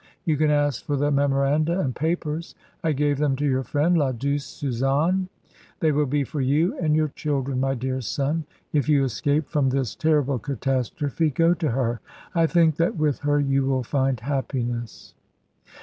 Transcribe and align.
You 0.25 0.35
can 0.35 0.49
ask 0.49 0.83
for 0.83 0.95
the 0.95 1.11
memoranda 1.11 1.79
and 1.79 1.95
papers. 1.95 2.55
I 2.83 2.91
gave 2.91 3.19
them 3.19 3.35
to 3.35 3.45
your 3.45 3.61
friend, 3.61 3.95
la 3.95 4.11
douce 4.11 4.43
Susanne. 4.45 5.29
They 5.79 5.91
will 5.91 6.07
be 6.07 6.23
for 6.23 6.41
you 6.41 6.75
and 6.79 6.95
your 6.95 7.09
children, 7.09 7.59
my 7.59 7.75
dear 7.75 8.01
son. 8.01 8.45
If 8.73 8.89
you 8.89 9.03
escape 9.03 9.47
from 9.47 9.69
this 9.69 9.93
terrible 9.93 10.39
catastrophe, 10.39 11.29
go 11.29 11.53
to 11.53 11.69
her. 11.69 11.99
I 12.33 12.47
think 12.47 12.77
that 12.77 12.97
with 12.97 13.19
her 13.19 13.39
you 13.39 13.65
will 13.67 13.83
find 13.83 14.19
happiness." 14.19 15.13